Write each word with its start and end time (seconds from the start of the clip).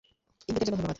ইঙ্গিতের 0.49 0.67
জন্য 0.67 0.75
ধন্যবাদ। 0.75 0.89